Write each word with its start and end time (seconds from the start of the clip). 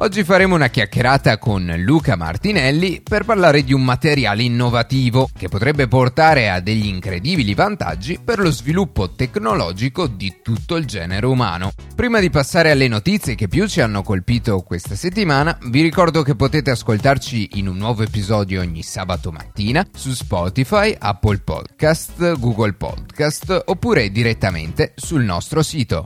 Oggi 0.00 0.22
faremo 0.22 0.54
una 0.54 0.68
chiacchierata 0.68 1.38
con 1.38 1.74
Luca 1.78 2.14
Martinelli 2.14 3.00
per 3.02 3.24
parlare 3.24 3.64
di 3.64 3.72
un 3.72 3.82
materiale 3.82 4.44
innovativo 4.44 5.28
che 5.36 5.48
potrebbe 5.48 5.88
portare 5.88 6.50
a 6.50 6.60
degli 6.60 6.86
incredibili 6.86 7.52
vantaggi 7.52 8.20
per 8.22 8.38
lo 8.38 8.52
sviluppo 8.52 9.10
tecnologico 9.10 10.06
di 10.06 10.36
tutto 10.40 10.76
il 10.76 10.84
genere 10.84 11.26
umano. 11.26 11.72
Prima 11.96 12.20
di 12.20 12.30
passare 12.30 12.70
alle 12.70 12.86
notizie 12.86 13.34
che 13.34 13.48
più 13.48 13.66
ci 13.66 13.80
hanno 13.80 14.04
colpito 14.04 14.60
questa 14.60 14.94
settimana, 14.94 15.58
vi 15.64 15.82
ricordo 15.82 16.22
che 16.22 16.36
potete 16.36 16.70
ascoltarci 16.70 17.50
in 17.54 17.66
un 17.66 17.76
nuovo 17.76 18.04
episodio 18.04 18.60
ogni 18.60 18.84
sabato 18.84 19.32
mattina 19.32 19.84
su 19.92 20.12
Spotify, 20.12 20.94
Apple 20.96 21.38
Podcast, 21.38 22.38
Google 22.38 22.74
Podcast 22.74 23.64
oppure 23.66 24.12
direttamente 24.12 24.92
sul 24.94 25.24
nostro 25.24 25.60
sito. 25.64 26.04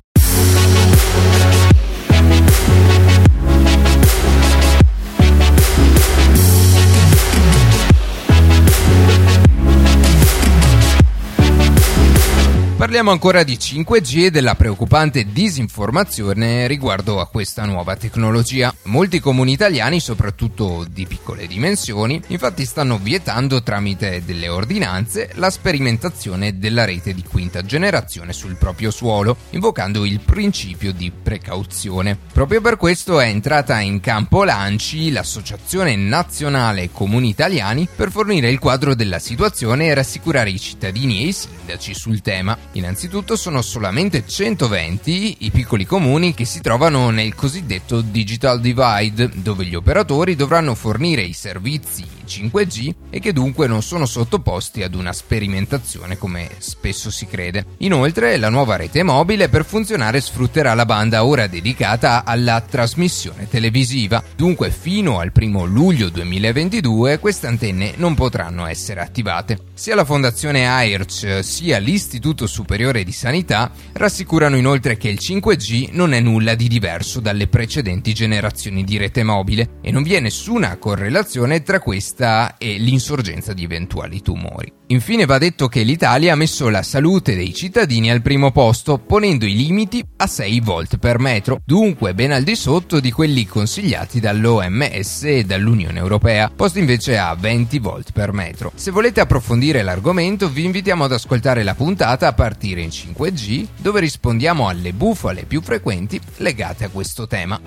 Parliamo 12.83 13.13
ancora 13.13 13.45
di 13.45 13.55
5G 13.55 14.25
e 14.25 14.31
della 14.33 14.57
preoccupante 14.57 15.27
disinformazione 15.31 16.67
riguardo 16.67 17.21
a 17.21 17.29
questa 17.29 17.65
nuova 17.65 17.95
tecnologia. 17.95 18.75
Molti 18.87 19.21
comuni 19.21 19.53
italiani, 19.53 20.01
soprattutto 20.01 20.85
di 20.91 21.07
piccole 21.07 21.47
dimensioni, 21.47 22.21
infatti 22.27 22.65
stanno 22.65 22.99
vietando 22.99 23.63
tramite 23.63 24.25
delle 24.25 24.49
ordinanze 24.49 25.31
la 25.35 25.51
sperimentazione 25.51 26.59
della 26.59 26.85
rete 26.85 27.15
di 27.15 27.23
quinta 27.23 27.63
generazione 27.63 28.33
sul 28.33 28.57
proprio 28.57 28.91
suolo, 28.91 29.37
invocando 29.51 30.05
il 30.05 30.19
principio 30.19 30.93
di 30.93 31.13
precauzione. 31.13 32.19
Proprio 32.33 32.61
per 32.61 32.79
questo 32.79 33.21
è 33.21 33.29
entrata 33.29 33.79
in 33.79 34.01
campo 34.01 34.43
l'ANCI, 34.43 35.13
l'Associazione 35.13 35.95
Nazionale 35.95 36.91
Comuni 36.91 37.29
Italiani, 37.29 37.87
per 37.95 38.11
fornire 38.11 38.51
il 38.51 38.59
quadro 38.59 38.97
della 38.97 39.21
situazione 39.21 39.87
e 39.87 39.95
rassicurare 39.95 40.51
i 40.51 40.59
cittadini 40.59 41.21
e 41.21 41.27
i 41.29 41.33
sindaci 41.33 41.95
sul 41.95 42.21
tema. 42.21 42.71
Innanzitutto 42.75 43.37
sono 43.37 43.61
solamente 43.61 44.27
120 44.27 45.37
i 45.41 45.51
piccoli 45.51 45.85
comuni 45.85 46.33
che 46.33 46.47
si 46.47 46.61
trovano 46.61 47.11
nel 47.11 47.35
cosiddetto 47.35 48.01
Digital 48.01 48.61
Divide, 48.61 49.31
dove 49.35 49.67
gli 49.67 49.75
operatori 49.75 50.35
dovranno 50.35 50.75
fornire 50.75 51.21
i 51.21 51.35
servizi 51.35 52.21
5G 52.27 52.95
e 53.11 53.21
che 53.21 53.35
dunque 53.35 53.67
non 53.67 53.83
sono 53.83 54.07
sottoposti 54.07 54.83
ad 54.83 54.95
una 54.95 55.13
sperimentazione 55.13 56.17
come 56.17 56.49
spesso 56.59 57.11
si 57.11 57.27
crede. 57.27 57.67
Inoltre 57.79 58.39
la 58.39 58.49
nuova 58.49 58.77
rete 58.77 59.03
mobile 59.03 59.51
per 59.51 59.67
funzionare 59.67 60.21
sfrutterà 60.21 60.73
la 60.73 60.87
banda 60.87 61.25
ora 61.27 61.47
dedicata 61.47 62.25
alla 62.25 62.61
trasmissione 62.63 63.49
televisiva, 63.49 64.23
dunque 64.35 64.71
fino 64.71 65.19
al 65.19 65.31
1 65.35 65.65
luglio 65.67 66.09
2022 66.09 67.19
queste 67.19 67.49
antenne 67.49 67.95
non 67.97 68.15
potranno 68.15 68.67
essere 68.67 69.01
attivate. 69.01 69.59
Sia 69.75 69.95
la 69.95 70.05
fondazione 70.05 70.67
AIRC 70.67 71.45
sia 71.45 71.79
l'Istituto 71.79 72.47
Superiore 72.63 73.03
di 73.03 73.11
Sanità 73.11 73.73
rassicurano 73.95 74.57
inoltre 74.57 74.97
che 74.97 75.09
il 75.09 75.19
5G 75.21 75.89
non 75.95 76.13
è 76.13 76.21
nulla 76.21 76.55
di 76.55 76.69
diverso 76.69 77.19
dalle 77.19 77.49
precedenti 77.49 78.15
generazioni 78.15 78.85
di 78.85 78.99
rete 78.99 79.25
mobile 79.25 79.79
e 79.83 79.91
non 79.91 80.05
vi 80.05 80.15
è 80.15 80.21
nessuna 80.21 80.77
correlazione 80.77 81.65
tra 81.65 81.81
questa 81.81 82.57
e 82.59 82.79
l'insorgenza 82.79 83.53
di 83.53 83.65
eventuali 83.65 84.23
tumori. 84.23 84.73
Infine 84.93 85.25
va 85.25 85.39
detto 85.39 85.69
che 85.69 85.83
l'Italia 85.85 86.35
ha 86.35 86.37
messo 86.37 86.69
la 86.69 86.83
salute 86.83 87.35
dei 87.35 87.55
cittadini 87.55 88.11
al 88.11 88.21
primo 88.21 88.53
posto, 88.53 88.99
ponendo 88.99 89.47
i 89.47 89.57
limiti 89.57 90.05
a 90.17 90.27
6 90.27 90.61
volt 90.61 90.99
per 90.99 91.19
metro, 91.19 91.63
dunque 91.65 92.13
ben 92.13 92.31
al 92.31 92.43
di 92.43 92.55
sotto 92.55 93.01
di 93.01 93.11
quelli 93.11 93.47
consigliati 93.47 94.21
dall'OMS 94.21 95.23
e 95.25 95.45
dall'Unione 95.45 95.99
Europea, 95.99 96.53
posti 96.55 96.79
invece 96.79 97.17
a 97.17 97.35
20 97.35 97.79
volt 97.79 98.13
per 98.13 98.33
metro. 98.33 98.71
Se 98.75 98.91
volete 98.91 99.21
approfondire 99.21 99.83
l'argomento 99.83 100.51
vi 100.51 100.65
invitiamo 100.65 101.05
ad 101.05 101.13
ascoltare 101.13 101.63
la 101.63 101.75
puntata 101.75 102.27
a 102.27 102.35
in 102.83 102.89
5G, 102.89 103.67
dove 103.77 104.01
rispondiamo 104.01 104.69
alle 104.69 104.93
bufale 104.93 105.45
più 105.45 105.61
frequenti 105.63 106.21
legate 106.37 106.85
a 106.85 106.89
questo 106.89 107.27
tema. 107.27 107.61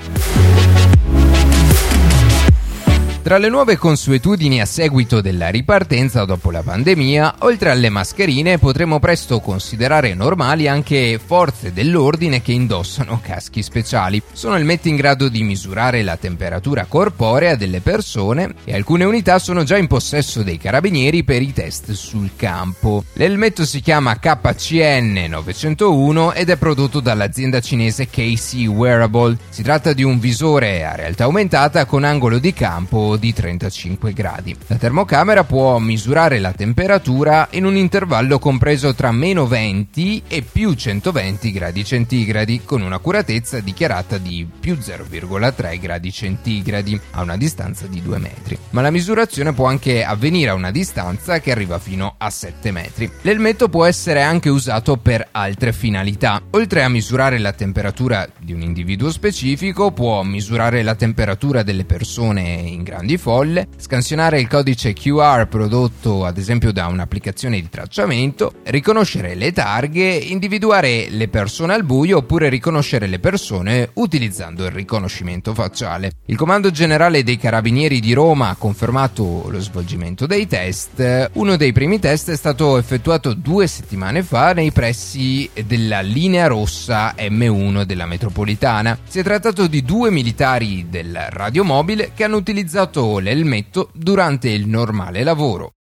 Tra 3.25 3.39
le 3.39 3.49
nuove 3.49 3.75
consuetudini 3.75 4.61
a 4.61 4.67
seguito 4.67 5.19
della 5.19 5.49
ripartenza 5.49 6.25
dopo 6.25 6.51
la 6.51 6.61
pandemia, 6.61 7.37
oltre 7.39 7.71
alle 7.71 7.89
mascherine 7.89 8.59
potremo 8.59 8.99
presto 8.99 9.39
considerare 9.39 10.13
normali 10.13 10.67
anche 10.67 11.19
forze 11.25 11.73
dell'ordine 11.73 12.43
che 12.43 12.51
indossano 12.51 13.19
caschi 13.23 13.63
speciali. 13.63 14.21
Sono 14.31 14.57
elmetti 14.57 14.89
in 14.89 14.95
grado 14.95 15.27
di 15.27 15.41
misurare 15.41 16.03
la 16.03 16.17
temperatura 16.17 16.85
corporea 16.85 17.55
delle 17.55 17.81
persone 17.81 18.53
e 18.63 18.75
alcune 18.75 19.05
unità 19.05 19.39
sono 19.39 19.63
già 19.63 19.77
in 19.77 19.87
possesso 19.87 20.43
dei 20.43 20.59
carabinieri 20.59 21.23
per 21.23 21.41
i 21.41 21.51
test 21.51 21.93
sul 21.93 22.29
campo. 22.35 23.05
L'elmetto 23.13 23.65
si 23.65 23.81
chiama 23.81 24.19
KCN 24.19 25.25
901 25.29 26.33
ed 26.33 26.51
è 26.51 26.57
prodotto 26.57 26.99
dall'azienda 26.99 27.59
cinese 27.59 28.07
KC 28.07 28.67
Wearable. 28.67 29.35
Si 29.49 29.63
tratta 29.63 29.93
di 29.93 30.03
un 30.03 30.19
visore 30.19 30.85
a 30.85 30.93
realtà 30.93 31.23
aumentata 31.23 31.85
con 31.85 32.03
angolo 32.03 32.37
di 32.37 32.53
campo 32.53 33.13
di 33.17 33.33
35 33.33 34.13
gradi. 34.13 34.55
La 34.67 34.77
termocamera 34.77 35.43
può 35.43 35.77
misurare 35.79 36.39
la 36.39 36.51
temperatura 36.51 37.47
in 37.51 37.65
un 37.65 37.75
intervallo 37.75 38.39
compreso 38.39 38.93
tra 38.93 39.11
meno 39.11 39.45
20 39.47 40.23
e 40.27 40.41
più 40.41 40.73
120 40.73 41.51
gradi 41.51 41.83
centigradi, 41.83 42.61
con 42.63 42.81
un'accuratezza 42.81 43.59
dichiarata 43.59 44.17
di 44.17 44.47
più 44.59 44.73
0,3 44.73 45.79
gradi 45.79 46.11
centigradi 46.11 46.99
a 47.11 47.21
una 47.21 47.37
distanza 47.37 47.87
di 47.87 48.01
2 48.01 48.17
metri. 48.17 48.57
Ma 48.71 48.81
la 48.81 48.91
misurazione 48.91 49.53
può 49.53 49.67
anche 49.67 50.03
avvenire 50.03 50.49
a 50.49 50.53
una 50.53 50.71
distanza 50.71 51.39
che 51.39 51.51
arriva 51.51 51.79
fino 51.79 52.15
a 52.17 52.29
7 52.29 52.71
metri. 52.71 53.11
L'elmetto 53.21 53.69
può 53.69 53.85
essere 53.85 54.21
anche 54.21 54.49
usato 54.49 54.97
per 54.97 55.27
altre 55.31 55.73
finalità. 55.73 56.41
Oltre 56.51 56.83
a 56.83 56.89
misurare 56.89 57.37
la 57.37 57.53
temperatura 57.53 58.27
di 58.39 58.53
un 58.53 58.61
individuo 58.61 59.11
specifico, 59.11 59.91
può 59.91 60.23
misurare 60.23 60.83
la 60.83 60.95
temperatura 60.95 61.63
delle 61.63 61.85
persone 61.85 62.41
in 62.41 62.83
grandi 62.83 63.04
grandi 63.05 63.17
folle, 63.17 63.67
scansionare 63.77 64.39
il 64.39 64.47
codice 64.47 64.93
QR 64.93 65.45
prodotto 65.47 66.25
ad 66.25 66.39
esempio 66.39 66.71
da 66.71 66.87
un'applicazione 66.87 67.61
di 67.61 67.69
tracciamento, 67.69 68.53
riconoscere 68.63 69.35
le 69.35 69.51
targhe, 69.51 70.15
individuare 70.15 71.07
le 71.09 71.27
persone 71.27 71.75
al 71.75 71.83
buio 71.83 72.17
oppure 72.17 72.49
riconoscere 72.49 73.05
le 73.05 73.19
persone 73.19 73.91
utilizzando 73.93 74.65
il 74.65 74.71
riconoscimento 74.71 75.53
facciale. 75.53 76.13
Il 76.25 76.35
Comando 76.35 76.71
Generale 76.71 77.23
dei 77.23 77.37
Carabinieri 77.37 77.99
di 77.99 78.13
Roma 78.13 78.49
ha 78.49 78.55
confermato 78.55 79.45
lo 79.49 79.59
svolgimento 79.59 80.25
dei 80.25 80.47
test. 80.47 81.29
Uno 81.33 81.57
dei 81.57 81.73
primi 81.73 81.99
test 81.99 82.31
è 82.31 82.35
stato 82.35 82.77
effettuato 82.77 83.33
due 83.33 83.67
settimane 83.67 84.23
fa 84.23 84.53
nei 84.53 84.71
pressi 84.71 85.47
della 85.65 86.01
linea 86.01 86.47
rossa 86.47 87.13
M1 87.15 87.83
della 87.83 88.07
metropolitana. 88.07 88.97
Si 89.07 89.19
è 89.19 89.23
trattato 89.23 89.67
di 89.67 89.83
due 89.83 90.09
militari 90.09 90.87
del 90.89 91.27
radiomobile 91.29 92.11
che 92.15 92.23
hanno 92.23 92.37
utilizzato 92.37 92.94
usato 92.95 93.19
l'elmetto 93.19 93.89
durante 93.93 94.49
il 94.49 94.67
normale 94.67 95.23
lavoro. 95.23 95.73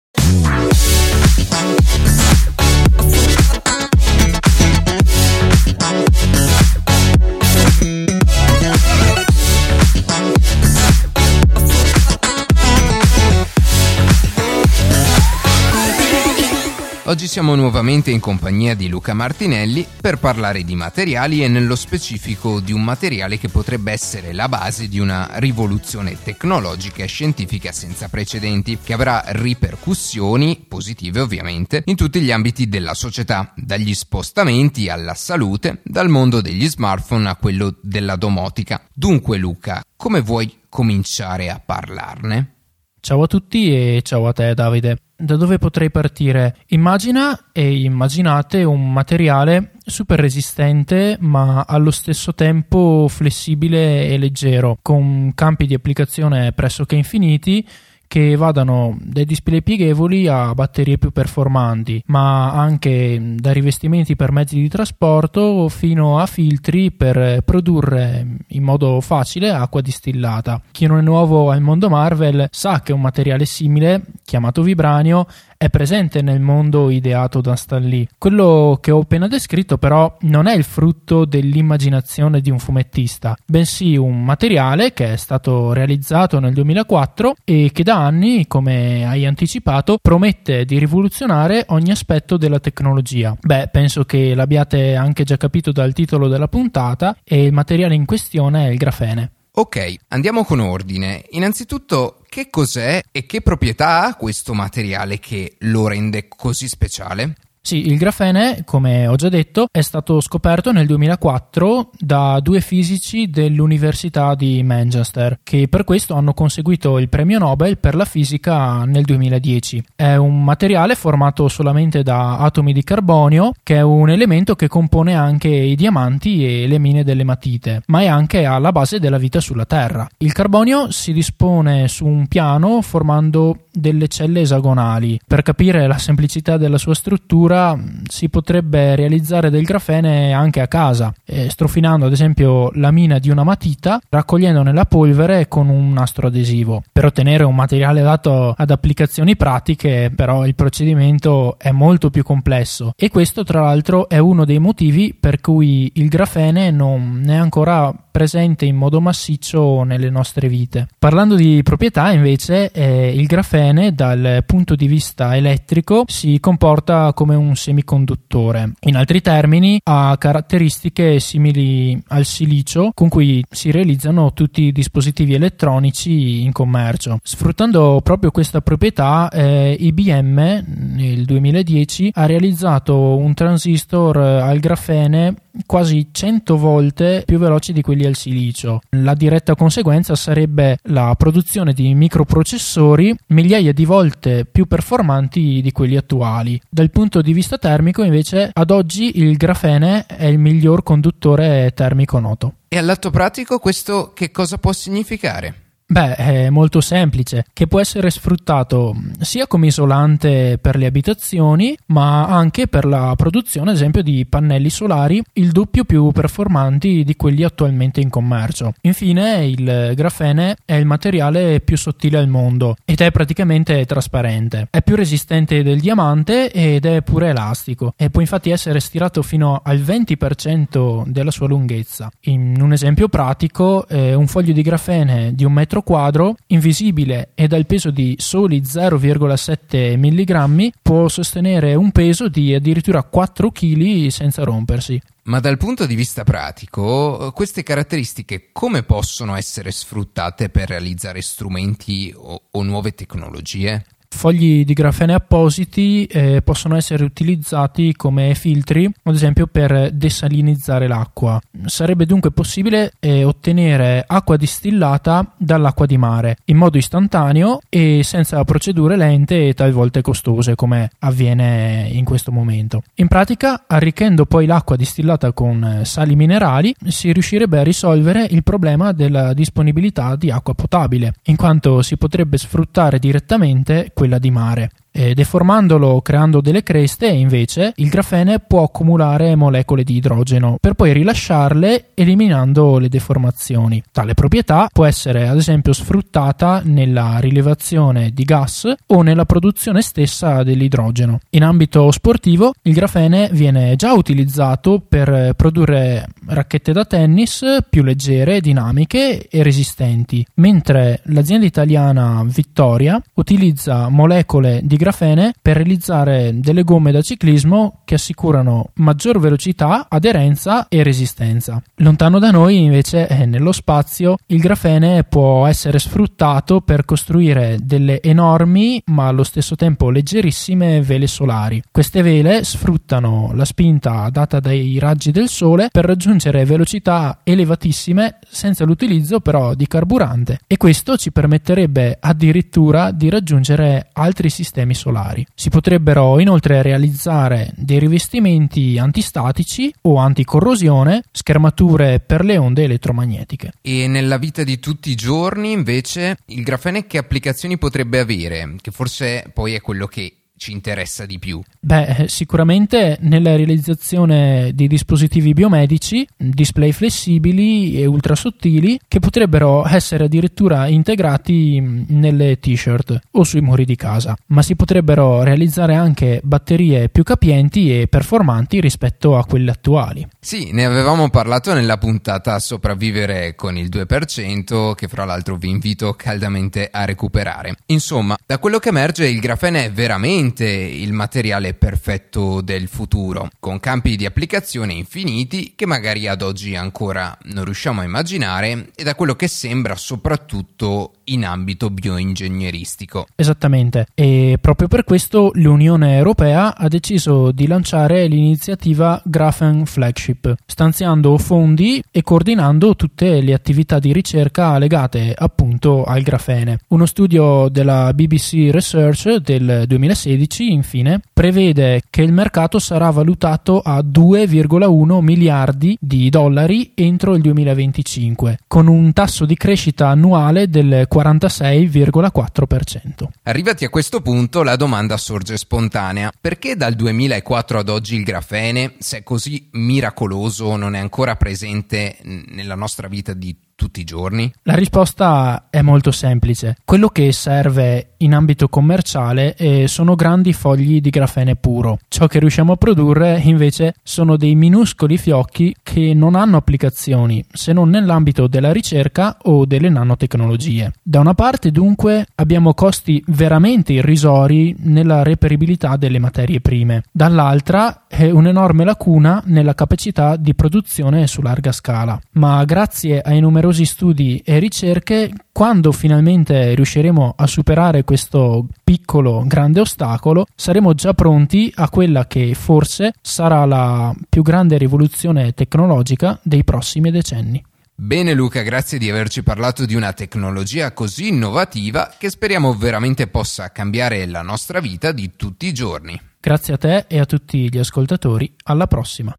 Oggi 17.22 17.34
siamo 17.34 17.54
nuovamente 17.54 18.10
in 18.10 18.18
compagnia 18.18 18.74
di 18.74 18.88
Luca 18.88 19.14
Martinelli 19.14 19.86
per 20.00 20.18
parlare 20.18 20.64
di 20.64 20.74
materiali 20.74 21.44
e 21.44 21.46
nello 21.46 21.76
specifico 21.76 22.58
di 22.58 22.72
un 22.72 22.82
materiale 22.82 23.38
che 23.38 23.48
potrebbe 23.48 23.92
essere 23.92 24.32
la 24.32 24.48
base 24.48 24.88
di 24.88 24.98
una 24.98 25.30
rivoluzione 25.34 26.20
tecnologica 26.20 27.04
e 27.04 27.06
scientifica 27.06 27.70
senza 27.70 28.08
precedenti, 28.08 28.76
che 28.82 28.92
avrà 28.92 29.22
ripercussioni, 29.24 30.64
positive 30.66 31.20
ovviamente, 31.20 31.84
in 31.86 31.94
tutti 31.94 32.20
gli 32.20 32.32
ambiti 32.32 32.68
della 32.68 32.94
società, 32.94 33.52
dagli 33.54 33.94
spostamenti 33.94 34.88
alla 34.88 35.14
salute, 35.14 35.80
dal 35.84 36.08
mondo 36.08 36.40
degli 36.40 36.66
smartphone 36.66 37.28
a 37.28 37.36
quello 37.36 37.76
della 37.82 38.16
domotica. 38.16 38.84
Dunque 38.92 39.38
Luca, 39.38 39.80
come 39.94 40.22
vuoi 40.22 40.62
cominciare 40.68 41.50
a 41.50 41.62
parlarne? 41.64 42.54
Ciao 42.98 43.22
a 43.22 43.26
tutti 43.28 43.72
e 43.72 44.02
ciao 44.02 44.26
a 44.26 44.32
te 44.32 44.54
Davide. 44.54 44.98
Da 45.22 45.36
dove 45.36 45.58
potrei 45.58 45.90
partire? 45.90 46.56
Immagina 46.68 47.50
e 47.52 47.82
immaginate 47.82 48.64
un 48.64 48.92
materiale 48.92 49.72
super 49.84 50.18
resistente 50.18 51.16
ma 51.20 51.64
allo 51.66 51.92
stesso 51.92 52.34
tempo 52.34 53.06
flessibile 53.08 54.08
e 54.08 54.18
leggero, 54.18 54.78
con 54.82 55.30
campi 55.34 55.66
di 55.66 55.74
applicazione 55.74 56.52
pressoché 56.52 56.96
infiniti 56.96 57.64
che 58.12 58.36
vadano 58.36 58.98
dai 59.00 59.24
display 59.24 59.62
pieghevoli 59.62 60.26
a 60.28 60.54
batterie 60.54 60.98
più 60.98 61.12
performanti, 61.12 62.02
ma 62.08 62.52
anche 62.52 63.36
da 63.38 63.52
rivestimenti 63.52 64.16
per 64.16 64.32
mezzi 64.32 64.56
di 64.56 64.68
trasporto 64.68 65.66
fino 65.70 66.18
a 66.18 66.26
filtri 66.26 66.92
per 66.92 67.40
produrre 67.42 68.36
in 68.48 68.64
modo 68.64 69.00
facile 69.00 69.50
acqua 69.50 69.80
distillata. 69.80 70.60
Chi 70.72 70.84
non 70.84 70.98
è 70.98 71.00
nuovo 71.00 71.50
al 71.50 71.62
mondo 71.62 71.88
Marvel 71.88 72.48
sa 72.50 72.82
che 72.82 72.92
un 72.92 73.00
materiale 73.00 73.46
simile, 73.46 74.02
chiamato 74.26 74.60
vibranio, 74.60 75.26
è 75.62 75.70
presente 75.70 76.22
nel 76.22 76.40
mondo 76.40 76.90
ideato 76.90 77.40
da 77.40 77.54
Stan 77.54 77.84
Lee. 77.84 78.08
Quello 78.18 78.78
che 78.80 78.90
ho 78.90 78.98
appena 78.98 79.28
descritto 79.28 79.78
però 79.78 80.16
non 80.22 80.48
è 80.48 80.56
il 80.56 80.64
frutto 80.64 81.24
dell'immaginazione 81.24 82.40
di 82.40 82.50
un 82.50 82.58
fumettista, 82.58 83.36
bensì 83.46 83.96
un 83.96 84.24
materiale 84.24 84.92
che 84.92 85.12
è 85.12 85.16
stato 85.16 85.72
realizzato 85.72 86.40
nel 86.40 86.52
2004 86.52 87.36
e 87.44 87.70
che 87.72 87.84
da 87.84 88.04
anni, 88.04 88.48
come 88.48 89.06
hai 89.06 89.24
anticipato, 89.24 89.98
promette 90.02 90.64
di 90.64 90.80
rivoluzionare 90.80 91.64
ogni 91.68 91.92
aspetto 91.92 92.36
della 92.36 92.58
tecnologia. 92.58 93.36
Beh, 93.40 93.68
penso 93.70 94.02
che 94.02 94.34
l'abbiate 94.34 94.96
anche 94.96 95.22
già 95.22 95.36
capito 95.36 95.70
dal 95.70 95.92
titolo 95.92 96.26
della 96.26 96.48
puntata 96.48 97.16
e 97.22 97.44
il 97.44 97.52
materiale 97.52 97.94
in 97.94 98.04
questione 98.04 98.66
è 98.66 98.70
il 98.70 98.78
grafene. 98.78 99.30
Ok, 99.54 99.96
andiamo 100.08 100.46
con 100.46 100.60
ordine. 100.60 101.26
Innanzitutto, 101.32 102.24
che 102.30 102.48
cos'è 102.48 103.02
e 103.12 103.26
che 103.26 103.42
proprietà 103.42 104.06
ha 104.06 104.16
questo 104.16 104.54
materiale 104.54 105.18
che 105.18 105.56
lo 105.58 105.86
rende 105.88 106.26
così 106.26 106.68
speciale? 106.68 107.34
Sì, 107.64 107.86
il 107.86 107.96
grafene, 107.96 108.64
come 108.64 109.06
ho 109.06 109.14
già 109.14 109.28
detto, 109.28 109.68
è 109.70 109.82
stato 109.82 110.20
scoperto 110.20 110.72
nel 110.72 110.84
2004 110.88 111.90
da 111.96 112.40
due 112.40 112.60
fisici 112.60 113.30
dell'Università 113.30 114.34
di 114.34 114.64
Manchester, 114.64 115.38
che 115.44 115.68
per 115.68 115.84
questo 115.84 116.14
hanno 116.14 116.34
conseguito 116.34 116.98
il 116.98 117.08
premio 117.08 117.38
Nobel 117.38 117.78
per 117.78 117.94
la 117.94 118.04
fisica 118.04 118.84
nel 118.84 119.04
2010. 119.04 119.84
È 119.94 120.16
un 120.16 120.42
materiale 120.42 120.96
formato 120.96 121.46
solamente 121.46 122.02
da 122.02 122.38
atomi 122.38 122.72
di 122.72 122.82
carbonio, 122.82 123.52
che 123.62 123.76
è 123.76 123.82
un 123.82 124.10
elemento 124.10 124.56
che 124.56 124.66
compone 124.66 125.14
anche 125.14 125.48
i 125.48 125.76
diamanti 125.76 126.44
e 126.44 126.66
le 126.66 126.80
mine 126.80 127.04
delle 127.04 127.22
matite, 127.22 127.82
ma 127.86 128.00
è 128.00 128.06
anche 128.06 128.44
alla 128.44 128.72
base 128.72 128.98
della 128.98 129.18
vita 129.18 129.38
sulla 129.38 129.66
Terra. 129.66 130.08
Il 130.18 130.32
carbonio 130.32 130.90
si 130.90 131.12
dispone 131.12 131.86
su 131.86 132.06
un 132.06 132.26
piano 132.26 132.82
formando 132.82 133.66
delle 133.72 134.08
celle 134.08 134.40
esagonali. 134.40 135.18
Per 135.26 135.42
capire 135.42 135.86
la 135.86 135.98
semplicità 135.98 136.56
della 136.56 136.78
sua 136.78 136.94
struttura 136.94 137.78
si 138.06 138.28
potrebbe 138.28 138.94
realizzare 138.94 139.50
del 139.50 139.64
grafene 139.64 140.32
anche 140.32 140.60
a 140.60 140.68
casa, 140.68 141.12
eh, 141.24 141.48
strofinando 141.48 142.06
ad 142.06 142.12
esempio 142.12 142.70
la 142.74 142.90
mina 142.90 143.18
di 143.18 143.30
una 143.30 143.44
matita, 143.44 144.00
raccogliendone 144.08 144.72
la 144.72 144.84
polvere 144.84 145.48
con 145.48 145.68
un 145.68 145.92
nastro 145.92 146.26
adesivo. 146.26 146.82
Per 146.92 147.04
ottenere 147.04 147.44
un 147.44 147.54
materiale 147.54 148.00
adatto 148.00 148.54
ad 148.56 148.70
applicazioni 148.70 149.36
pratiche, 149.36 150.12
però 150.14 150.46
il 150.46 150.54
procedimento 150.54 151.58
è 151.58 151.70
molto 151.70 152.10
più 152.10 152.22
complesso 152.22 152.92
e 152.96 153.08
questo 153.08 153.44
tra 153.44 153.62
l'altro 153.62 154.08
è 154.08 154.18
uno 154.18 154.44
dei 154.44 154.58
motivi 154.58 155.16
per 155.18 155.40
cui 155.40 155.90
il 155.94 156.08
grafene 156.08 156.70
non 156.70 157.24
è 157.26 157.34
ancora 157.34 157.94
presente 158.10 158.66
in 158.66 158.76
modo 158.76 159.00
massiccio 159.00 159.82
nelle 159.84 160.10
nostre 160.10 160.48
vite. 160.48 160.88
Parlando 160.98 161.34
di 161.34 161.62
proprietà 161.62 162.12
invece, 162.12 162.70
eh, 162.70 163.08
il 163.14 163.26
grafene 163.26 163.61
bene 163.62 163.94
dal 163.94 164.42
punto 164.44 164.74
di 164.74 164.88
vista 164.88 165.36
elettrico 165.36 166.02
si 166.08 166.40
comporta 166.40 167.12
come 167.14 167.36
un 167.36 167.54
semiconduttore. 167.54 168.72
In 168.80 168.96
altri 168.96 169.20
termini, 169.20 169.80
ha 169.84 170.16
caratteristiche 170.18 171.20
simili 171.20 172.00
al 172.08 172.24
silicio 172.24 172.90
con 172.92 173.08
cui 173.08 173.44
si 173.48 173.70
realizzano 173.70 174.32
tutti 174.32 174.62
i 174.64 174.72
dispositivi 174.72 175.34
elettronici 175.34 176.42
in 176.42 176.50
commercio. 176.50 177.18
Sfruttando 177.22 178.00
proprio 178.02 178.32
questa 178.32 178.60
proprietà, 178.60 179.28
eh, 179.28 179.76
IBM 179.78 180.64
nel 180.96 181.24
2010 181.24 182.10
ha 182.14 182.26
realizzato 182.26 183.16
un 183.16 183.32
transistor 183.34 184.16
al 184.16 184.58
grafene 184.58 185.36
quasi 185.66 186.08
100 186.10 186.56
volte 186.56 187.22
più 187.26 187.38
veloci 187.38 187.72
di 187.72 187.82
quelli 187.82 188.06
al 188.06 188.16
silicio. 188.16 188.80
La 188.90 189.14
diretta 189.14 189.54
conseguenza 189.54 190.14
sarebbe 190.14 190.78
la 190.84 191.14
produzione 191.16 191.72
di 191.72 191.94
microprocessori 191.94 193.14
migliaia 193.52 193.72
di 193.74 193.84
volte 193.84 194.46
più 194.50 194.64
performanti 194.64 195.60
di 195.60 195.72
quelli 195.72 195.96
attuali. 195.96 196.58
Dal 196.70 196.90
punto 196.90 197.20
di 197.20 197.34
vista 197.34 197.58
termico, 197.58 198.02
invece, 198.02 198.48
ad 198.50 198.70
oggi 198.70 199.18
il 199.18 199.36
grafene 199.36 200.06
è 200.06 200.24
il 200.24 200.38
miglior 200.38 200.82
conduttore 200.82 201.70
termico 201.74 202.18
noto. 202.18 202.54
E 202.68 202.78
all'atto 202.78 203.10
pratico 203.10 203.58
questo 203.58 204.12
che 204.14 204.30
cosa 204.30 204.56
può 204.56 204.72
significare? 204.72 205.71
Beh, 205.92 206.14
è 206.14 206.48
molto 206.48 206.80
semplice, 206.80 207.44
che 207.52 207.66
può 207.66 207.78
essere 207.78 208.08
sfruttato 208.08 208.96
sia 209.20 209.46
come 209.46 209.66
isolante 209.66 210.56
per 210.58 210.76
le 210.76 210.86
abitazioni, 210.86 211.76
ma 211.88 212.24
anche 212.28 212.66
per 212.66 212.86
la 212.86 213.12
produzione, 213.14 213.68
ad 213.68 213.76
esempio, 213.76 214.02
di 214.02 214.24
pannelli 214.24 214.70
solari 214.70 215.22
il 215.34 215.50
doppio 215.50 215.84
più 215.84 216.10
performanti 216.10 217.04
di 217.04 217.14
quelli 217.14 217.44
attualmente 217.44 218.00
in 218.00 218.08
commercio. 218.08 218.72
Infine, 218.80 219.44
il 219.44 219.92
grafene 219.94 220.56
è 220.64 220.76
il 220.76 220.86
materiale 220.86 221.60
più 221.60 221.76
sottile 221.76 222.16
al 222.16 222.28
mondo 222.28 222.76
ed 222.86 223.02
è 223.02 223.10
praticamente 223.10 223.84
trasparente. 223.84 224.68
È 224.70 224.80
più 224.80 224.96
resistente 224.96 225.62
del 225.62 225.80
diamante 225.80 226.50
ed 226.52 226.86
è 226.86 227.02
pure 227.02 227.28
elastico 227.28 227.92
e 227.98 228.08
può 228.08 228.22
infatti 228.22 228.48
essere 228.48 228.80
stirato 228.80 229.20
fino 229.20 229.60
al 229.62 229.76
20% 229.76 231.04
della 231.04 231.30
sua 231.30 231.48
lunghezza. 231.48 232.10
In 232.20 232.56
un 232.62 232.72
esempio 232.72 233.08
pratico, 233.08 233.86
eh, 233.88 234.14
un 234.14 234.26
foglio 234.26 234.54
di 234.54 234.62
grafene 234.62 235.34
di 235.34 235.44
un 235.44 235.52
metro 235.52 235.80
quadro, 235.82 236.36
invisibile 236.48 237.30
e 237.34 237.46
dal 237.46 237.66
peso 237.66 237.90
di 237.90 238.14
soli 238.18 238.60
0,7 238.60 239.96
mg, 239.96 240.70
può 240.82 241.08
sostenere 241.08 241.74
un 241.74 241.90
peso 241.92 242.28
di 242.28 242.54
addirittura 242.54 243.02
4 243.02 243.50
kg 243.50 244.06
senza 244.08 244.44
rompersi. 244.44 245.00
Ma 245.24 245.38
dal 245.38 245.56
punto 245.56 245.86
di 245.86 245.94
vista 245.94 246.24
pratico, 246.24 247.30
queste 247.32 247.62
caratteristiche 247.62 248.48
come 248.52 248.82
possono 248.82 249.36
essere 249.36 249.70
sfruttate 249.70 250.48
per 250.48 250.68
realizzare 250.68 251.22
strumenti 251.22 252.12
o, 252.16 252.42
o 252.50 252.62
nuove 252.62 252.92
tecnologie? 252.92 253.84
Fogli 254.12 254.64
di 254.64 254.74
grafene 254.74 255.14
appositi 255.14 256.04
eh, 256.04 256.42
possono 256.42 256.76
essere 256.76 257.02
utilizzati 257.02 257.94
come 257.94 258.34
filtri, 258.34 258.88
ad 259.02 259.14
esempio 259.14 259.46
per 259.46 259.90
desalinizzare 259.92 260.86
l'acqua. 260.86 261.40
Sarebbe 261.64 262.06
dunque 262.06 262.30
possibile 262.30 262.92
eh, 263.00 263.24
ottenere 263.24 264.04
acqua 264.06 264.36
distillata 264.36 265.34
dall'acqua 265.36 265.86
di 265.86 265.96
mare 265.96 266.36
in 266.46 266.56
modo 266.56 266.76
istantaneo 266.76 267.60
e 267.68 268.02
senza 268.04 268.44
procedure 268.44 268.96
lente 268.96 269.48
e 269.48 269.54
talvolta 269.54 270.00
costose 270.02 270.54
come 270.54 270.90
avviene 271.00 271.88
in 271.90 272.04
questo 272.04 272.30
momento. 272.30 272.82
In 272.96 273.08
pratica, 273.08 273.64
arricchendo 273.66 274.26
poi 274.26 274.46
l'acqua 274.46 274.76
distillata 274.76 275.32
con 275.32 275.80
sali 275.84 276.14
minerali, 276.14 276.74
si 276.86 277.12
riuscirebbe 277.12 277.58
a 277.58 277.62
risolvere 277.62 278.26
il 278.30 278.42
problema 278.42 278.92
della 278.92 279.32
disponibilità 279.32 280.16
di 280.16 280.30
acqua 280.30 280.54
potabile, 280.54 281.14
in 281.24 281.36
quanto 281.36 281.82
si 281.82 281.96
potrebbe 281.96 282.36
sfruttare 282.36 282.98
direttamente 282.98 283.90
quella 284.02 284.18
di 284.18 284.32
mare. 284.32 284.70
E 284.94 285.14
deformandolo 285.14 286.02
creando 286.02 286.42
delle 286.42 286.62
creste, 286.62 287.08
invece, 287.08 287.72
il 287.76 287.88
grafene 287.88 288.40
può 288.40 288.62
accumulare 288.62 289.34
molecole 289.34 289.84
di 289.84 289.96
idrogeno 289.96 290.58
per 290.60 290.74
poi 290.74 290.92
rilasciarle 290.92 291.92
eliminando 291.94 292.78
le 292.78 292.90
deformazioni. 292.90 293.82
Tale 293.90 294.12
proprietà 294.12 294.68
può 294.70 294.84
essere 294.84 295.26
ad 295.28 295.38
esempio 295.38 295.72
sfruttata 295.72 296.60
nella 296.64 297.18
rilevazione 297.20 298.10
di 298.12 298.24
gas 298.24 298.70
o 298.86 299.00
nella 299.00 299.24
produzione 299.24 299.80
stessa 299.80 300.42
dell'idrogeno. 300.42 301.20
In 301.30 301.44
ambito 301.44 301.90
sportivo, 301.90 302.52
il 302.62 302.74
grafene 302.74 303.30
viene 303.32 303.76
già 303.76 303.94
utilizzato 303.94 304.82
per 304.86 305.32
produrre 305.36 306.06
racchette 306.26 306.72
da 306.72 306.84
tennis 306.84 307.64
più 307.70 307.82
leggere, 307.82 308.40
dinamiche 308.40 309.26
e 309.26 309.42
resistenti, 309.42 310.24
mentre 310.34 311.00
l'azienda 311.04 311.46
italiana 311.46 312.22
Vittoria 312.26 313.02
utilizza 313.14 313.88
molecole 313.88 314.60
di 314.62 314.76
grafene 314.82 315.32
per 315.40 315.56
realizzare 315.56 316.32
delle 316.34 316.64
gomme 316.64 316.90
da 316.90 317.02
ciclismo 317.02 317.82
che 317.84 317.94
assicurano 317.94 318.70
maggior 318.74 319.20
velocità, 319.20 319.86
aderenza 319.88 320.66
e 320.68 320.82
resistenza. 320.82 321.62
Lontano 321.76 322.18
da 322.18 322.32
noi, 322.32 322.64
invece, 322.64 323.06
eh, 323.06 323.26
nello 323.26 323.52
spazio, 323.52 324.16
il 324.26 324.40
grafene 324.40 325.04
può 325.04 325.46
essere 325.46 325.78
sfruttato 325.78 326.60
per 326.62 326.84
costruire 326.84 327.58
delle 327.62 328.02
enormi 328.02 328.82
ma 328.86 329.06
allo 329.06 329.22
stesso 329.22 329.54
tempo 329.54 329.90
leggerissime 329.90 330.80
vele 330.82 331.06
solari. 331.06 331.62
Queste 331.70 332.02
vele 332.02 332.42
sfruttano 332.42 333.30
la 333.34 333.44
spinta 333.44 334.08
data 334.10 334.40
dai 334.40 334.78
raggi 334.80 335.12
del 335.12 335.28
sole 335.28 335.68
per 335.70 335.84
raggiungere 335.84 336.44
velocità 336.44 337.20
elevatissime 337.22 338.18
senza 338.28 338.64
l'utilizzo 338.64 339.20
però 339.20 339.54
di 339.54 339.66
carburante 339.66 340.40
e 340.46 340.56
questo 340.56 340.96
ci 340.96 341.12
permetterebbe 341.12 341.98
addirittura 342.00 342.90
di 342.90 343.08
raggiungere 343.08 343.90
altri 343.92 344.28
sistemi 344.28 344.71
sistemi 344.72 344.74
solari. 344.74 345.26
Si 345.34 345.50
potrebbero 345.50 346.18
inoltre 346.18 346.62
realizzare 346.62 347.52
dei 347.56 347.78
rivestimenti 347.78 348.78
antistatici 348.78 349.72
o 349.82 349.96
anticorrosione, 349.96 351.02
schermature 351.12 352.00
per 352.00 352.24
le 352.24 352.38
onde 352.38 352.64
elettromagnetiche. 352.64 353.52
E 353.60 353.86
nella 353.86 354.18
vita 354.18 354.42
di 354.42 354.58
tutti 354.58 354.90
i 354.90 354.94
giorni, 354.94 355.52
invece, 355.52 356.16
il 356.26 356.42
grafene 356.42 356.86
che 356.86 356.98
applicazioni 356.98 357.58
potrebbe 357.58 358.00
avere? 358.00 358.56
Che 358.60 358.70
forse 358.70 359.30
poi 359.32 359.54
è 359.54 359.60
quello 359.60 359.86
che 359.86 360.16
ci 360.42 360.50
interessa 360.50 361.06
di 361.06 361.20
più? 361.20 361.40
Beh, 361.60 361.84
eh, 361.84 362.08
sicuramente 362.08 362.98
nella 363.02 363.36
realizzazione 363.36 364.50
di 364.52 364.66
dispositivi 364.66 365.34
biomedici, 365.34 366.04
display 366.16 366.72
flessibili 366.72 367.80
e 367.80 367.86
ultrasottili 367.86 368.80
che 368.88 368.98
potrebbero 368.98 369.64
essere 369.68 370.04
addirittura 370.04 370.66
integrati 370.66 371.60
mm, 371.60 371.82
nelle 371.90 372.40
t-shirt 372.40 372.98
o 373.12 373.22
sui 373.22 373.40
muri 373.40 373.64
di 373.64 373.76
casa, 373.76 374.16
ma 374.26 374.42
si 374.42 374.56
potrebbero 374.56 375.22
realizzare 375.22 375.76
anche 375.76 376.20
batterie 376.24 376.88
più 376.88 377.04
capienti 377.04 377.80
e 377.80 377.86
performanti 377.86 378.60
rispetto 378.60 379.16
a 379.16 379.24
quelle 379.24 379.52
attuali. 379.52 380.04
Sì, 380.18 380.50
ne 380.50 380.64
avevamo 380.64 381.08
parlato 381.08 381.54
nella 381.54 381.78
puntata 381.78 382.40
Sopravvivere 382.40 383.36
con 383.36 383.56
il 383.56 383.68
2%, 383.68 384.74
che 384.74 384.88
fra 384.88 385.04
l'altro 385.04 385.36
vi 385.36 385.50
invito 385.50 385.94
caldamente 385.94 386.68
a 386.68 386.84
recuperare. 386.84 387.54
Insomma, 387.66 388.18
da 388.26 388.38
quello 388.38 388.58
che 388.58 388.70
emerge 388.70 389.06
il 389.06 389.20
grafene 389.20 389.66
è 389.66 389.70
veramente 389.70 390.30
veramente 390.32 390.44
il 390.44 390.92
materiale 390.92 391.54
perfetto 391.54 392.40
del 392.40 392.66
futuro, 392.68 393.28
con 393.38 393.60
campi 393.60 393.96
di 393.96 394.06
applicazione 394.06 394.72
infiniti 394.72 395.52
che 395.54 395.66
magari 395.66 396.08
ad 396.08 396.22
oggi 396.22 396.56
ancora 396.56 397.16
non 397.24 397.44
riusciamo 397.44 397.80
a 397.80 397.84
immaginare 397.84 398.70
e 398.74 398.82
da 398.82 398.94
quello 398.94 399.14
che 399.14 399.28
sembra 399.28 399.76
soprattutto 399.76 400.94
in 401.04 401.24
ambito 401.24 401.70
bioingegneristico. 401.70 403.06
Esattamente, 403.14 403.86
e 403.94 404.38
proprio 404.40 404.68
per 404.68 404.84
questo 404.84 405.30
l'Unione 405.34 405.96
Europea 405.96 406.56
ha 406.56 406.68
deciso 406.68 407.32
di 407.32 407.46
lanciare 407.46 408.06
l'iniziativa 408.06 409.00
Graphen 409.04 409.66
Flagship, 409.66 410.34
stanziando 410.46 411.16
fondi 411.18 411.82
e 411.90 412.02
coordinando 412.02 412.74
tutte 412.76 413.20
le 413.20 413.34
attività 413.34 413.78
di 413.78 413.92
ricerca 413.92 414.58
legate 414.58 415.12
appunto 415.16 415.84
al 415.84 416.02
grafene. 416.02 416.58
Uno 416.68 416.86
studio 416.86 417.48
della 417.48 417.92
BBC 417.92 418.48
Research 418.50 419.16
del 419.16 419.64
2016, 419.66 420.21
infine, 420.50 421.00
prevede 421.12 421.82
che 421.90 422.02
il 422.02 422.12
mercato 422.12 422.58
sarà 422.58 422.90
valutato 422.90 423.60
a 423.60 423.78
2,1 423.78 425.00
miliardi 425.00 425.76
di 425.80 426.10
dollari 426.10 426.72
entro 426.74 427.14
il 427.14 427.22
2025, 427.22 428.40
con 428.46 428.68
un 428.68 428.92
tasso 428.92 429.24
di 429.24 429.36
crescita 429.36 429.88
annuale 429.88 430.48
del 430.48 430.86
46,4%. 430.92 433.08
Arrivati 433.22 433.64
a 433.64 433.68
questo 433.68 434.00
punto 434.00 434.42
la 434.42 434.56
domanda 434.56 434.96
sorge 434.96 435.36
spontanea. 435.36 436.10
Perché 436.20 436.56
dal 436.56 436.74
2004 436.74 437.58
ad 437.58 437.68
oggi 437.68 437.96
il 437.96 438.04
grafene, 438.04 438.74
se 438.78 438.98
è 438.98 439.02
così 439.02 439.48
miracoloso, 439.52 440.56
non 440.56 440.74
è 440.74 440.78
ancora 440.78 441.16
presente 441.16 441.96
nella 442.02 442.54
nostra 442.54 442.88
vita 442.88 443.12
di 443.12 443.34
tutti 443.34 443.51
i 443.80 443.84
giorni? 443.84 444.32
La 444.42 444.54
risposta 444.54 445.46
è 445.50 445.60
molto 445.62 445.90
semplice. 445.90 446.56
Quello 446.64 446.88
che 446.88 447.12
serve 447.12 447.92
in 447.98 448.14
ambito 448.14 448.48
commerciale 448.48 449.34
eh, 449.36 449.68
sono 449.68 449.94
grandi 449.94 450.32
fogli 450.32 450.80
di 450.80 450.90
grafene 450.90 451.36
puro. 451.36 451.78
Ciò 451.88 452.06
che 452.06 452.18
riusciamo 452.18 452.52
a 452.52 452.56
produrre 452.56 453.20
invece 453.22 453.74
sono 453.82 454.16
dei 454.16 454.34
minuscoli 454.34 454.98
fiocchi 454.98 455.54
che 455.62 455.94
non 455.94 456.14
hanno 456.14 456.36
applicazioni 456.36 457.24
se 457.32 457.52
non 457.52 457.70
nell'ambito 457.70 458.26
della 458.26 458.52
ricerca 458.52 459.18
o 459.22 459.44
delle 459.46 459.68
nanotecnologie. 459.68 460.72
Da 460.82 461.00
una 461.00 461.14
parte 461.14 461.50
dunque 461.50 462.06
abbiamo 462.16 462.54
costi 462.54 463.02
veramente 463.08 463.72
irrisori 463.72 464.54
nella 464.58 465.02
reperibilità 465.02 465.76
delle 465.76 465.98
materie 465.98 466.40
prime, 466.40 466.82
dall'altra 466.90 467.86
è 467.86 468.10
un'enorme 468.10 468.64
lacuna 468.64 469.22
nella 469.26 469.54
capacità 469.54 470.16
di 470.16 470.34
produzione 470.34 471.06
su 471.06 471.20
larga 471.22 471.52
scala. 471.52 472.00
Ma 472.12 472.44
grazie 472.44 473.00
ai 473.00 473.20
numerosi 473.20 473.51
numerosi 473.52 473.64
studi 473.66 474.22
e 474.24 474.38
ricerche, 474.38 475.12
quando 475.30 475.72
finalmente 475.72 476.54
riusciremo 476.54 477.14
a 477.16 477.26
superare 477.26 477.84
questo 477.84 478.46
piccolo 478.64 479.22
grande 479.26 479.60
ostacolo, 479.60 480.26
saremo 480.34 480.74
già 480.74 480.94
pronti 480.94 481.52
a 481.54 481.68
quella 481.68 482.06
che 482.06 482.34
forse 482.34 482.94
sarà 483.00 483.44
la 483.44 483.94
più 484.08 484.22
grande 484.22 484.56
rivoluzione 484.56 485.32
tecnologica 485.32 486.18
dei 486.22 486.44
prossimi 486.44 486.90
decenni. 486.90 487.44
Bene 487.74 488.14
Luca, 488.14 488.42
grazie 488.42 488.78
di 488.78 488.90
averci 488.90 489.22
parlato 489.22 489.66
di 489.66 489.74
una 489.74 489.92
tecnologia 489.92 490.72
così 490.72 491.08
innovativa 491.08 491.92
che 491.98 492.10
speriamo 492.10 492.54
veramente 492.54 493.06
possa 493.06 493.50
cambiare 493.50 494.06
la 494.06 494.22
nostra 494.22 494.60
vita 494.60 494.92
di 494.92 495.12
tutti 495.16 495.46
i 495.46 495.52
giorni. 495.52 496.00
Grazie 496.20 496.54
a 496.54 496.58
te 496.58 496.84
e 496.88 496.98
a 496.98 497.06
tutti 497.06 497.48
gli 497.50 497.58
ascoltatori, 497.58 498.32
alla 498.44 498.66
prossima. 498.66 499.12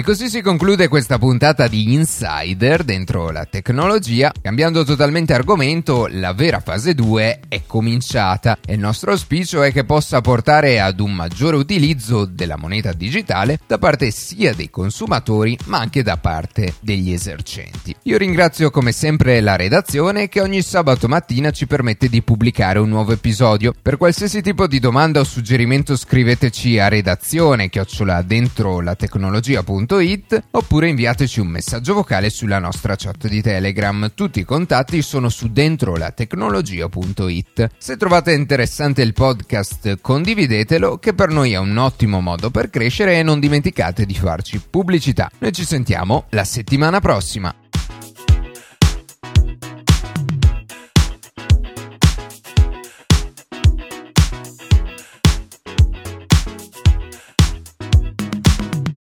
E 0.00 0.02
così 0.02 0.30
si 0.30 0.40
conclude 0.40 0.88
questa 0.88 1.18
puntata 1.18 1.68
di 1.68 1.92
Insider 1.92 2.84
dentro 2.84 3.30
la 3.30 3.44
tecnologia. 3.44 4.32
Cambiando 4.40 4.82
totalmente 4.82 5.34
argomento, 5.34 6.06
la 6.10 6.32
vera 6.32 6.60
fase 6.60 6.94
2 6.94 7.40
è 7.48 7.60
cominciata 7.66 8.56
e 8.64 8.72
il 8.72 8.80
nostro 8.80 9.10
auspicio 9.10 9.62
è 9.62 9.70
che 9.70 9.84
possa 9.84 10.22
portare 10.22 10.80
ad 10.80 11.00
un 11.00 11.12
maggiore 11.12 11.58
utilizzo 11.58 12.24
della 12.24 12.56
moneta 12.56 12.94
digitale 12.94 13.60
da 13.66 13.76
parte 13.76 14.10
sia 14.10 14.54
dei 14.54 14.70
consumatori 14.70 15.58
ma 15.66 15.80
anche 15.80 16.02
da 16.02 16.16
parte 16.16 16.76
degli 16.80 17.12
esercenti. 17.12 17.94
Io 18.04 18.16
ringrazio 18.16 18.70
come 18.70 18.92
sempre 18.92 19.42
la 19.42 19.56
redazione 19.56 20.30
che 20.30 20.40
ogni 20.40 20.62
sabato 20.62 21.08
mattina 21.08 21.50
ci 21.50 21.66
permette 21.66 22.08
di 22.08 22.22
pubblicare 22.22 22.78
un 22.78 22.88
nuovo 22.88 23.12
episodio. 23.12 23.74
Per 23.82 23.98
qualsiasi 23.98 24.40
tipo 24.40 24.66
di 24.66 24.78
domanda 24.78 25.20
o 25.20 25.24
suggerimento 25.24 25.94
scriveteci 25.94 26.78
a 26.78 26.88
redazione 26.88 27.68
chiocciola 27.68 28.22
dentro 28.22 28.80
la 28.80 28.94
tecnologia.com 28.94 29.88
tecnologia.it 29.90 30.44
oppure 30.52 30.88
inviateci 30.88 31.40
un 31.40 31.48
messaggio 31.48 31.94
vocale 31.94 32.30
sulla 32.30 32.60
nostra 32.60 32.94
chat 32.94 33.26
di 33.26 33.42
Telegram. 33.42 34.12
Tutti 34.14 34.40
i 34.40 34.44
contatti 34.44 35.02
sono 35.02 35.28
su 35.28 35.50
dentro 35.50 35.96
la 35.96 36.12
tecnologia.it. 36.12 37.70
Se 37.76 37.96
trovate 37.96 38.32
interessante 38.32 39.02
il 39.02 39.12
podcast, 39.12 39.98
condividetelo 40.00 40.98
che 40.98 41.12
per 41.12 41.30
noi 41.30 41.52
è 41.52 41.58
un 41.58 41.76
ottimo 41.76 42.20
modo 42.20 42.50
per 42.50 42.70
crescere 42.70 43.18
e 43.18 43.22
non 43.24 43.40
dimenticate 43.40 44.06
di 44.06 44.14
farci 44.14 44.62
pubblicità. 44.70 45.28
Noi 45.38 45.52
ci 45.52 45.64
sentiamo 45.64 46.26
la 46.30 46.44
settimana 46.44 47.00
prossima. 47.00 47.52